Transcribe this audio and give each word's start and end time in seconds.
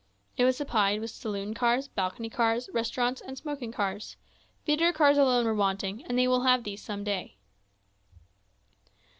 It 0.35 0.45
was 0.45 0.57
supplied 0.57 0.99
with 0.99 1.11
saloon 1.11 1.53
cars, 1.53 1.87
balcony 1.87 2.27
cars, 2.27 2.71
restaurants, 2.73 3.21
and 3.21 3.37
smoking 3.37 3.71
cars; 3.71 4.17
theatre 4.65 4.91
cars 4.91 5.19
alone 5.19 5.45
were 5.45 5.53
wanting, 5.53 6.03
and 6.05 6.17
they 6.17 6.27
will 6.27 6.41
have 6.41 6.63
these 6.63 6.81
some 6.81 7.03
day. 7.03 7.37